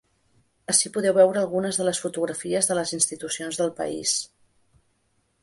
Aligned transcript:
Ací 0.71 0.89
podeu 0.95 1.13
veure 1.17 1.39
algunes 1.41 1.77
de 1.81 1.85
les 1.89 1.99
fotografies 2.05 2.71
de 2.71 2.79
les 2.79 2.95
institucions 2.99 3.61
del 3.61 3.71
país. 3.83 4.17